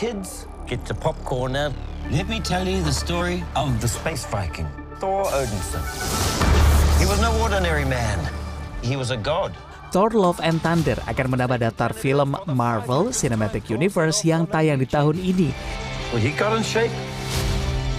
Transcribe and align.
kids, 0.00 0.48
get 0.64 0.80
your 0.88 0.96
popcorn 0.96 1.52
out. 1.52 1.76
Let 2.08 2.24
me 2.24 2.40
tell 2.40 2.64
you 2.64 2.80
the 2.80 2.92
story 2.92 3.44
of 3.52 3.84
the 3.84 3.88
space 3.88 4.24
Viking, 4.24 4.64
Thor 4.96 5.28
Odinson. 5.28 5.84
He 6.96 7.04
was 7.04 7.20
no 7.20 7.28
ordinary 7.36 7.84
man. 7.84 8.16
He 8.80 8.96
was 8.96 9.12
a 9.12 9.20
god. 9.20 9.52
Thor 9.92 10.08
Love 10.08 10.40
and 10.40 10.56
Thunder 10.64 10.96
akan 11.04 11.36
menambah 11.36 11.60
daftar 11.60 11.92
film 11.92 12.32
Marvel 12.48 13.12
Cinematic 13.12 13.68
Universe 13.68 14.24
yang 14.24 14.48
tayang 14.48 14.80
di 14.80 14.88
tahun 14.88 15.20
ini. 15.20 15.52
Well, 16.16 16.24
he 16.24 16.32
got 16.32 16.56
in 16.56 16.64
shape. 16.64 16.94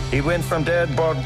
He 0.09 0.25
went 0.25 0.41
from 0.41 0.65
dead 0.65 0.89
bod 0.97 1.21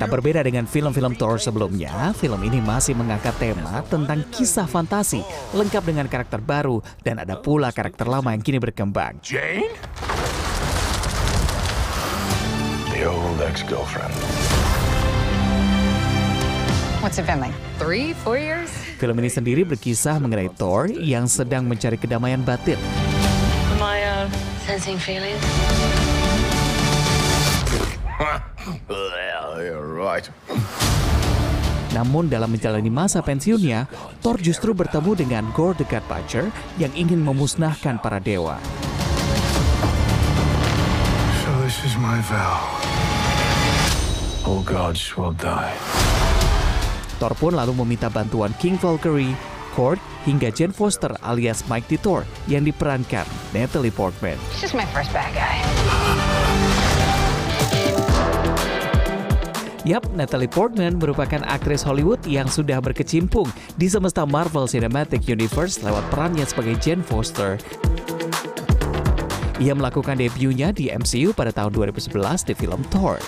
Tak 0.00 0.08
berbeda 0.08 0.40
dengan 0.40 0.64
film-film 0.64 1.12
Thor 1.20 1.36
sebelumnya, 1.36 2.16
film 2.16 2.40
ini 2.40 2.56
masih 2.64 2.96
mengangkat 2.96 3.36
tema 3.36 3.84
tentang 3.92 4.24
kisah 4.32 4.64
fantasi, 4.64 5.20
lengkap 5.52 5.84
dengan 5.84 6.08
karakter 6.08 6.40
baru, 6.40 6.80
dan 7.04 7.20
ada 7.20 7.36
pula 7.36 7.68
karakter 7.76 8.08
lama 8.08 8.32
yang 8.32 8.40
kini 8.40 8.56
berkembang. 8.56 9.20
Jane? 9.20 9.68
The 12.88 13.04
old 13.04 13.44
ex-girlfriend. 13.44 14.16
What's 17.04 17.20
it 17.20 17.28
been 17.28 17.44
like? 17.44 17.52
Three, 17.76 18.16
four 18.24 18.40
years? 18.40 18.72
Film 18.96 19.20
ini 19.20 19.28
sendiri 19.28 19.60
berkisah 19.60 20.16
mengenai 20.16 20.48
Thor 20.56 20.88
yang 20.88 21.28
sedang 21.28 21.68
mencari 21.68 22.00
kedamaian 22.00 22.40
batin. 22.40 22.80
Am 23.76 23.84
I 23.84 24.00
uh, 24.08 24.24
sensing 24.64 24.96
feelings? 24.96 25.44
Right. 30.14 30.26
Namun 31.94 32.26
dalam 32.26 32.50
menjalani 32.50 32.90
masa 32.90 33.22
pensiunnya, 33.22 33.86
Thor 34.18 34.42
justru 34.42 34.74
bertemu 34.74 35.14
dengan 35.14 35.44
Gore 35.54 35.78
the 35.78 35.86
God 35.86 36.02
Butcher 36.10 36.50
yang 36.74 36.90
ingin 36.98 37.22
memusnahkan 37.22 38.02
para 38.02 38.18
dewa. 38.18 38.58
So 41.46 41.50
this 41.62 41.78
is 41.86 41.94
my 41.94 42.18
vow. 42.26 42.58
All 44.42 44.66
gods 44.66 45.14
will 45.14 45.32
die. 45.38 45.72
Thor 47.22 47.30
pun 47.38 47.54
lalu 47.54 47.78
meminta 47.78 48.10
bantuan 48.10 48.50
King 48.58 48.74
Valkyrie, 48.74 49.38
Korg, 49.78 50.02
hingga 50.26 50.50
Jane 50.50 50.74
Foster 50.74 51.14
alias 51.22 51.62
Mike 51.70 51.94
Thor 52.02 52.26
yang 52.50 52.66
diperankan 52.66 53.24
Natalie 53.54 53.94
Portman. 53.94 54.36
Just 54.58 54.74
my 54.74 54.84
first 54.90 55.14
bad 55.14 55.30
guy. 55.30 55.62
Yap, 59.84 60.08
Natalie 60.16 60.48
Portman 60.48 60.96
merupakan 60.96 61.44
aktris 61.44 61.84
Hollywood 61.84 62.24
yang 62.24 62.48
sudah 62.48 62.80
berkecimpung 62.80 63.44
di 63.76 63.84
semesta 63.84 64.24
Marvel 64.24 64.64
Cinematic 64.64 65.28
Universe 65.28 65.84
lewat 65.84 66.00
perannya 66.08 66.48
sebagai 66.48 66.80
Jane 66.80 67.04
Foster. 67.04 67.60
Ia 69.60 69.76
melakukan 69.76 70.16
debutnya 70.16 70.72
di 70.72 70.88
MCU 70.88 71.36
pada 71.36 71.52
tahun 71.52 71.76
2011 71.76 72.48
di 72.48 72.54
film 72.56 72.80
Thor. 72.88 73.20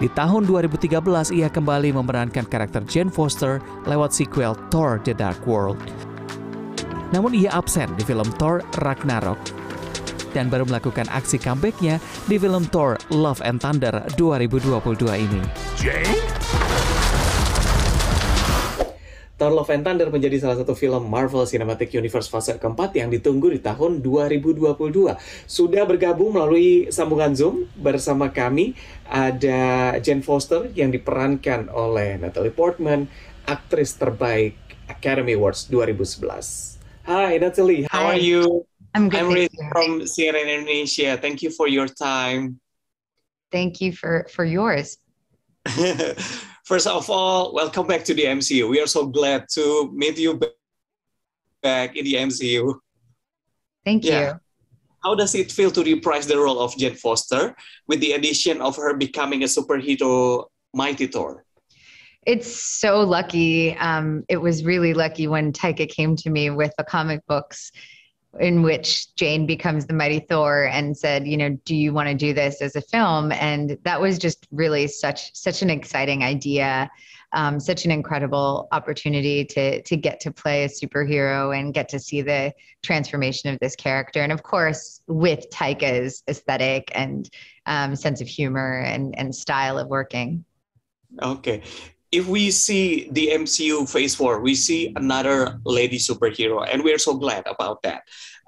Di 0.00 0.08
tahun 0.16 0.48
2013, 0.48 0.96
ia 1.36 1.52
kembali 1.52 1.92
memerankan 1.92 2.48
karakter 2.48 2.80
Jane 2.88 3.12
Foster 3.12 3.60
lewat 3.84 4.16
sequel 4.16 4.56
Thor 4.72 4.96
The 5.04 5.12
Dark 5.12 5.44
World. 5.44 5.76
Namun 7.12 7.36
ia 7.36 7.52
absen 7.52 7.92
di 8.00 8.02
film 8.08 8.32
Thor 8.40 8.64
Ragnarok 8.80 9.61
dan 10.32 10.52
baru 10.52 10.64
melakukan 10.68 11.08
aksi 11.12 11.38
comebacknya 11.38 12.00
di 12.26 12.36
film 12.40 12.64
Thor 12.68 12.98
Love 13.12 13.40
and 13.44 13.60
Thunder 13.60 14.04
2022 14.16 14.72
ini. 15.16 15.40
Jane? 15.78 16.20
Thor 19.42 19.50
Love 19.50 19.74
and 19.74 19.82
Thunder 19.82 20.06
menjadi 20.06 20.38
salah 20.38 20.54
satu 20.54 20.78
film 20.78 21.10
Marvel 21.10 21.42
Cinematic 21.42 21.90
Universe 21.98 22.30
fase 22.30 22.54
keempat 22.62 22.94
yang 22.94 23.10
ditunggu 23.10 23.50
di 23.50 23.58
tahun 23.58 23.98
2022. 23.98 25.18
Sudah 25.50 25.82
bergabung 25.82 26.38
melalui 26.38 26.86
sambungan 26.94 27.34
Zoom 27.34 27.66
bersama 27.74 28.30
kami 28.30 28.78
ada 29.02 29.98
Jane 29.98 30.22
Foster 30.22 30.70
yang 30.78 30.94
diperankan 30.94 31.66
oleh 31.74 32.22
Natalie 32.22 32.54
Portman, 32.54 33.10
aktris 33.42 33.98
terbaik 33.98 34.54
Academy 34.86 35.34
Awards 35.34 35.66
2011. 35.66 36.71
Hai 37.04 37.38
Natalie, 37.38 37.82
how 37.90 38.00
How 38.00 38.06
are 38.06 38.16
you? 38.16 38.66
I'm 38.94 39.08
good. 39.08 39.20
I'm 39.20 39.32
thank 39.32 39.52
Riz 39.52 39.68
from 39.72 39.90
CNN 40.02 40.46
Indonesia. 40.60 41.16
Thank 41.16 41.42
you 41.42 41.50
for 41.50 41.66
your 41.66 41.88
time. 41.88 42.60
Thank 43.50 43.80
you 43.80 43.92
for 43.92 44.26
for 44.30 44.44
yours. 44.44 44.98
First 46.64 46.86
of 46.86 47.10
all, 47.10 47.52
welcome 47.54 47.86
back 47.86 48.04
to 48.06 48.14
the 48.14 48.24
MCU. 48.24 48.68
We 48.70 48.80
are 48.80 48.86
so 48.86 49.06
glad 49.06 49.46
to 49.58 49.90
meet 49.92 50.18
you 50.18 50.38
back 51.62 51.96
in 51.96 52.04
the 52.04 52.14
MCU. 52.14 52.78
Thank 53.84 54.04
Yeah. 54.04 54.20
you. 54.20 54.40
How 55.02 55.14
does 55.18 55.34
it 55.34 55.50
feel 55.50 55.72
to 55.74 55.82
reprise 55.82 56.30
the 56.30 56.38
role 56.38 56.60
of 56.62 56.78
Jane 56.78 56.94
Foster 56.94 57.56
with 57.90 57.98
the 57.98 58.12
addition 58.14 58.62
of 58.62 58.76
her 58.78 58.94
becoming 58.94 59.42
a 59.42 59.50
superhero, 59.50 60.46
Mighty 60.72 61.10
Thor? 61.10 61.42
It's 62.24 62.54
so 62.54 63.00
lucky. 63.00 63.76
Um, 63.76 64.24
it 64.28 64.36
was 64.36 64.64
really 64.64 64.94
lucky 64.94 65.26
when 65.26 65.52
Taika 65.52 65.88
came 65.88 66.14
to 66.16 66.30
me 66.30 66.50
with 66.50 66.72
the 66.78 66.84
comic 66.84 67.26
books 67.26 67.72
in 68.40 68.62
which 68.62 69.14
Jane 69.14 69.46
becomes 69.46 69.86
the 69.86 69.92
mighty 69.92 70.20
Thor 70.20 70.64
and 70.64 70.96
said, 70.96 71.26
you 71.26 71.36
know, 71.36 71.50
do 71.64 71.74
you 71.74 71.92
want 71.92 72.08
to 72.08 72.14
do 72.14 72.32
this 72.32 72.62
as 72.62 72.76
a 72.76 72.80
film? 72.80 73.30
And 73.32 73.76
that 73.82 74.00
was 74.00 74.18
just 74.18 74.46
really 74.50 74.86
such 74.86 75.34
such 75.34 75.60
an 75.62 75.68
exciting 75.68 76.22
idea, 76.22 76.90
um, 77.32 77.60
such 77.60 77.84
an 77.84 77.90
incredible 77.90 78.68
opportunity 78.72 79.44
to 79.46 79.82
to 79.82 79.96
get 79.96 80.20
to 80.20 80.30
play 80.30 80.64
a 80.64 80.68
superhero 80.68 81.58
and 81.58 81.74
get 81.74 81.88
to 81.90 81.98
see 81.98 82.22
the 82.22 82.54
transformation 82.82 83.52
of 83.52 83.58
this 83.60 83.76
character. 83.76 84.22
And 84.22 84.32
of 84.32 84.42
course, 84.42 85.02
with 85.06 85.50
Taika's 85.50 86.22
aesthetic 86.28 86.90
and 86.94 87.28
um, 87.66 87.94
sense 87.96 88.20
of 88.22 88.28
humor 88.28 88.80
and 88.80 89.18
and 89.18 89.34
style 89.34 89.78
of 89.78 89.88
working. 89.88 90.44
Okay. 91.20 91.62
If 92.12 92.26
we 92.26 92.50
see 92.50 93.08
the 93.10 93.30
MCU 93.32 93.88
Phase 93.88 94.14
4, 94.14 94.40
we 94.40 94.54
see 94.54 94.92
another 94.96 95.58
lady 95.64 95.98
superhero, 95.98 96.68
and 96.70 96.84
we're 96.84 96.98
so 96.98 97.14
glad 97.14 97.42
about 97.46 97.82
that. 97.82 98.02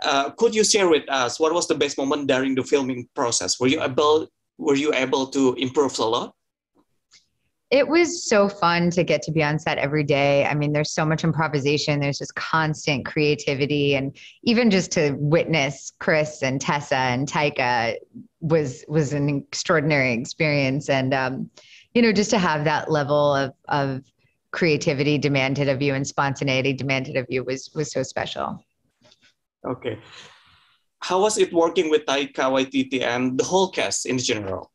Uh, 0.04 0.30
could 0.30 0.54
you 0.54 0.62
share 0.62 0.88
with 0.88 1.08
us 1.08 1.40
what 1.40 1.54
was 1.54 1.66
the 1.66 1.74
best 1.74 1.96
moment 1.96 2.28
during 2.28 2.54
the 2.54 2.62
filming 2.62 3.08
process? 3.14 3.58
Were 3.58 3.68
you 3.68 3.82
able 3.82 4.28
were 4.58 4.76
you 4.76 4.92
able 4.94 5.26
to 5.28 5.54
improve 5.54 5.98
a 5.98 6.04
lot? 6.04 6.34
It 7.70 7.88
was 7.88 8.28
so 8.28 8.48
fun 8.48 8.90
to 8.90 9.02
get 9.02 9.22
to 9.22 9.32
be 9.32 9.42
on 9.42 9.58
set 9.58 9.78
every 9.78 10.04
day. 10.04 10.44
I 10.44 10.54
mean, 10.54 10.72
there's 10.72 10.92
so 10.92 11.04
much 11.04 11.24
improvisation, 11.24 11.98
there's 11.98 12.18
just 12.18 12.34
constant 12.34 13.04
creativity 13.06 13.96
and 13.96 14.16
even 14.44 14.70
just 14.70 14.92
to 14.92 15.16
witness 15.18 15.92
Chris 15.98 16.42
and 16.42 16.60
Tessa 16.60 16.96
and 16.96 17.26
Taika 17.26 17.96
was 18.40 18.84
was 18.88 19.12
an 19.12 19.28
extraordinary 19.28 20.12
experience 20.12 20.88
and 20.88 21.14
um, 21.14 21.50
you 21.94 22.02
know, 22.02 22.12
just 22.12 22.30
to 22.30 22.38
have 22.38 22.64
that 22.64 22.90
level 22.90 23.34
of 23.34 23.52
of 23.68 24.02
creativity 24.50 25.18
demanded 25.18 25.68
of 25.68 25.82
you 25.82 25.94
and 25.94 26.06
spontaneity 26.06 26.72
demanded 26.72 27.16
of 27.16 27.26
you 27.28 27.42
was 27.42 27.70
was 27.74 27.90
so 27.90 28.02
special. 28.02 28.62
Okay. 29.66 29.98
How 31.00 31.20
was 31.20 31.38
it 31.38 31.52
working 31.52 31.90
with 31.90 32.04
Taika 32.06 32.50
Waititi 32.50 33.02
and 33.02 33.38
the 33.38 33.44
whole 33.44 33.70
cast 33.70 34.06
in 34.06 34.18
general? 34.18 34.70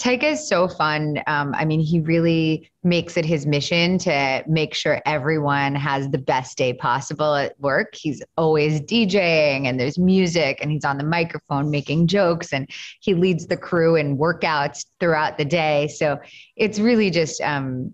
Taika 0.00 0.32
is 0.32 0.48
so 0.48 0.66
fun. 0.66 1.22
Um, 1.26 1.54
I 1.54 1.66
mean, 1.66 1.80
he 1.80 2.00
really 2.00 2.70
makes 2.82 3.18
it 3.18 3.24
his 3.26 3.44
mission 3.44 3.98
to 3.98 4.42
make 4.46 4.72
sure 4.72 5.02
everyone 5.04 5.74
has 5.74 6.08
the 6.08 6.16
best 6.16 6.56
day 6.56 6.72
possible 6.72 7.34
at 7.34 7.60
work. 7.60 7.94
He's 7.94 8.22
always 8.38 8.80
DJing 8.80 9.66
and 9.66 9.78
there's 9.78 9.98
music 9.98 10.58
and 10.62 10.70
he's 10.70 10.86
on 10.86 10.96
the 10.96 11.04
microphone 11.04 11.70
making 11.70 12.06
jokes 12.06 12.50
and 12.50 12.66
he 13.00 13.12
leads 13.12 13.46
the 13.46 13.58
crew 13.58 13.94
in 13.94 14.16
workouts 14.16 14.86
throughout 15.00 15.36
the 15.36 15.44
day. 15.44 15.88
So 15.88 16.18
it's 16.56 16.78
really 16.78 17.10
just 17.10 17.38
um, 17.42 17.92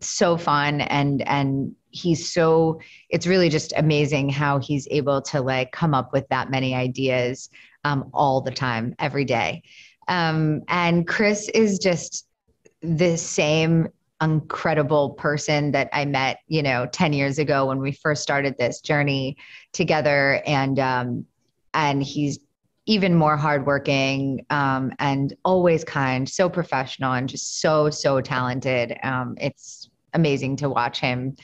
so 0.00 0.38
fun 0.38 0.80
and 0.80 1.20
and 1.28 1.74
he's 1.90 2.32
so 2.32 2.80
it's 3.10 3.26
really 3.26 3.50
just 3.50 3.72
amazing 3.76 4.30
how 4.30 4.58
he's 4.60 4.88
able 4.90 5.20
to 5.22 5.42
like 5.42 5.72
come 5.72 5.94
up 5.94 6.12
with 6.12 6.26
that 6.28 6.50
many 6.50 6.74
ideas 6.74 7.50
um, 7.84 8.10
all 8.12 8.40
the 8.40 8.50
time 8.50 8.94
every 8.98 9.24
day 9.24 9.62
um, 10.08 10.62
and 10.68 11.06
Chris 11.06 11.48
is 11.50 11.78
just 11.78 12.26
the 12.82 13.16
same 13.16 13.88
incredible 14.20 15.10
person 15.10 15.70
that 15.72 15.88
I 15.92 16.04
met, 16.04 16.40
you 16.48 16.62
know, 16.62 16.86
10 16.86 17.12
years 17.12 17.38
ago 17.38 17.66
when 17.66 17.78
we 17.78 17.92
first 17.92 18.22
started 18.22 18.56
this 18.58 18.80
journey 18.80 19.36
together. 19.72 20.42
And, 20.46 20.78
um, 20.78 21.26
and 21.74 22.02
he's 22.02 22.40
even 22.86 23.14
more 23.14 23.36
hardworking 23.36 24.44
um, 24.50 24.92
and 24.98 25.34
always 25.44 25.84
kind, 25.84 26.28
so 26.28 26.48
professional 26.48 27.12
and 27.12 27.28
just 27.28 27.60
so, 27.60 27.90
so 27.90 28.20
talented. 28.20 28.96
Um, 29.02 29.36
it's 29.40 29.90
amazing 30.14 30.56
to 30.56 30.70
watch 30.70 30.98
him 30.98 31.36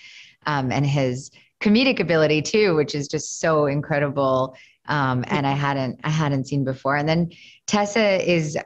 um, 0.47 0.73
and 0.73 0.87
his 0.87 1.31
comedic 1.61 2.01
ability 2.01 2.43
too, 2.43 2.75
which 2.75 2.95
is 2.95 3.09
just 3.09 3.41
so 3.41 3.67
incredible. 3.67 4.57
Um, 4.87 5.25
and 5.29 5.47
I 5.47 5.53
hadn't, 5.53 6.01
I 6.05 6.11
hadn't 6.11 6.47
seen 6.47 6.65
before. 6.65 6.97
And 6.97 7.09
then 7.09 7.31
Tessa 7.67 8.31
is 8.31 8.59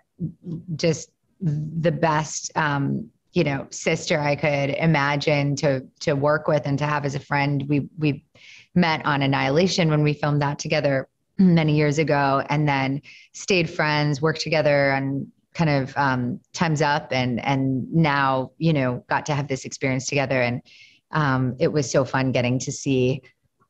just 0.77 1.11
the 1.41 1.93
best. 1.93 2.51
Um, 2.57 3.11
you 3.33 3.45
know 3.45 3.67
sister 3.71 4.19
I 4.19 4.35
could 4.35 4.71
imagine 4.71 5.55
to 5.57 5.87
to 6.01 6.15
work 6.15 6.49
with 6.49 6.67
and 6.67 6.79
to 6.79 6.87
have 6.87 7.05
as 7.05 7.15
a 7.15 7.21
friend. 7.21 7.65
We 7.69 7.89
we 7.99 8.25
met 8.75 9.05
on 9.05 9.23
Annihilation 9.23 9.91
when 9.91 10.03
we 10.03 10.13
filmed 10.13 10.43
that 10.43 10.59
together 10.59 11.09
many 11.39 11.77
years 11.77 11.99
ago, 11.99 12.43
and 12.49 12.69
then 12.69 13.03
stayed 13.33 13.71
friends, 13.71 14.21
worked 14.21 14.41
together 14.41 14.93
on 14.93 15.31
kind 15.55 15.71
of 15.71 15.97
um, 15.97 16.41
times 16.53 16.83
up, 16.83 17.13
and 17.13 17.45
and 17.45 17.93
now 17.93 18.51
you 18.59 18.73
know 18.73 19.05
got 19.09 19.27
to 19.27 19.35
have 19.35 19.49
this 19.49 19.65
experience 19.65 20.07
together, 20.07 20.41
and 20.41 20.63
um, 21.13 21.57
it 21.59 21.73
was 21.73 21.91
so 21.91 22.05
fun 22.05 22.33
getting 22.33 22.59
to 22.61 22.73
see 22.73 23.23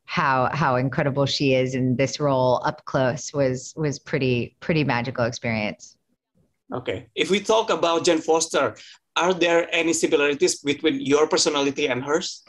how 0.09 0.49
how 0.53 0.75
incredible 0.75 1.27
she 1.27 1.53
is 1.53 1.75
in 1.75 1.95
this 1.95 2.19
role 2.19 2.63
up 2.65 2.83
close 2.85 3.31
was 3.31 3.75
was 3.77 3.99
pretty 3.99 4.55
pretty 4.59 4.83
magical 4.83 5.23
experience. 5.23 5.97
Okay, 6.73 7.05
if 7.13 7.29
we 7.29 7.39
talk 7.39 7.69
about 7.69 8.05
Jen 8.05 8.19
Foster, 8.19 8.75
are 9.15 9.35
there 9.35 9.67
any 9.71 9.93
similarities 9.93 10.61
between 10.61 10.99
your 10.99 11.27
personality 11.27 11.87
and 11.87 12.03
hers? 12.03 12.43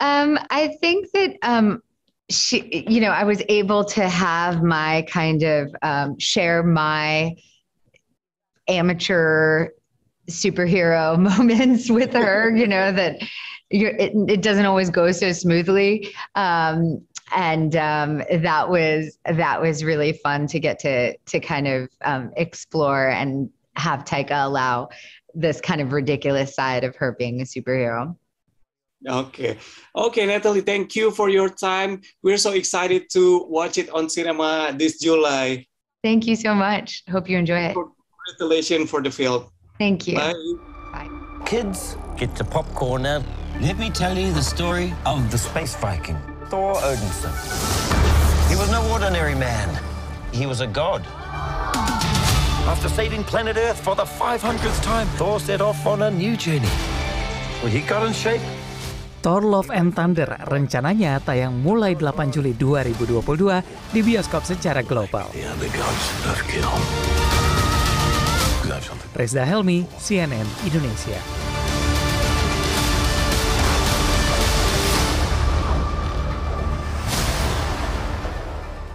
Um, 0.00 0.36
I 0.50 0.76
think 0.80 1.12
that 1.12 1.36
um, 1.42 1.80
she, 2.28 2.84
you 2.88 3.00
know, 3.00 3.10
I 3.10 3.22
was 3.22 3.40
able 3.48 3.84
to 3.84 4.08
have 4.08 4.64
my 4.64 5.06
kind 5.08 5.44
of 5.44 5.72
um, 5.82 6.18
share 6.18 6.64
my 6.64 7.36
amateur 8.66 9.68
superhero 10.30 11.18
moments 11.38 11.90
with 11.90 12.12
her. 12.12 12.54
You 12.54 12.66
know 12.66 12.92
that 12.92 13.20
it, 13.70 14.12
it 14.28 14.42
doesn't 14.42 14.66
always 14.66 14.90
go 14.90 15.12
so 15.12 15.32
smoothly. 15.32 16.12
Um, 16.34 17.02
and 17.32 17.76
um, 17.76 18.22
that 18.32 18.68
was 18.68 19.18
that 19.24 19.60
was 19.60 19.84
really 19.84 20.12
fun 20.12 20.46
to 20.48 20.58
get 20.58 20.78
to 20.80 21.16
to 21.16 21.40
kind 21.40 21.68
of 21.68 21.88
um, 22.02 22.32
explore 22.36 23.08
and 23.08 23.50
have 23.76 24.04
Taika 24.04 24.44
allow 24.44 24.88
this 25.34 25.60
kind 25.60 25.80
of 25.80 25.92
ridiculous 25.92 26.54
side 26.54 26.82
of 26.82 26.96
her 26.96 27.12
being 27.12 27.40
a 27.40 27.44
superhero. 27.44 28.16
Okay. 29.08 29.56
Okay, 29.96 30.26
Natalie, 30.26 30.60
thank 30.60 30.94
you 30.94 31.10
for 31.10 31.30
your 31.30 31.48
time. 31.48 32.02
We're 32.22 32.36
so 32.36 32.52
excited 32.52 33.08
to 33.12 33.46
watch 33.48 33.78
it 33.78 33.88
on 33.90 34.10
cinema 34.10 34.74
this 34.76 34.98
July. 34.98 35.66
Thank 36.02 36.26
you 36.26 36.36
so 36.36 36.54
much. 36.54 37.02
Hope 37.08 37.28
you 37.28 37.38
enjoy 37.38 37.60
it. 37.60 37.74
Congratulations 37.74 38.90
for 38.90 39.02
the 39.02 39.10
film. 39.10 39.50
Thank 39.80 40.04
you. 40.04 40.20
Bye. 40.20 40.36
Bye. 40.92 41.08
Kids, 41.48 41.96
get 42.20 42.36
your 42.36 42.44
popcorn 42.52 43.08
now. 43.08 43.24
Let 43.64 43.80
me 43.80 43.88
tell 43.88 44.12
you 44.12 44.28
the 44.28 44.44
story 44.44 44.92
of 45.08 45.32
the 45.32 45.40
space 45.40 45.72
Viking, 45.80 46.20
Thor 46.52 46.76
Odinson. 46.84 47.32
He 48.52 48.60
was 48.60 48.68
no 48.68 48.84
ordinary 48.92 49.32
man. 49.32 49.72
He 50.36 50.44
was 50.44 50.60
a 50.60 50.68
god. 50.68 51.00
After 52.68 52.92
saving 52.92 53.24
planet 53.24 53.56
Earth 53.56 53.80
for 53.80 53.96
the 53.96 54.04
500th 54.04 54.84
time, 54.84 55.08
Thor 55.16 55.40
set 55.40 55.64
off 55.64 55.80
on 55.88 56.04
a 56.04 56.10
new 56.12 56.36
journey. 56.36 56.68
Well, 57.64 57.72
he 57.72 57.80
got 57.80 58.04
in 58.04 58.12
shape. 58.12 58.44
Thor 59.24 59.40
Love 59.40 59.72
and 59.72 59.96
Thunder 59.96 60.28
rencananya 60.44 61.24
tayang 61.24 61.56
mulai 61.64 61.96
8 61.96 62.28
Juli 62.36 62.52
2022 62.52 63.96
di 63.96 64.00
bioskop 64.04 64.44
secara 64.44 64.84
global. 64.84 65.28
Reza 69.14 69.44
Helmi, 69.44 69.86
CNN 69.98 70.46
Indonesia. 70.64 71.49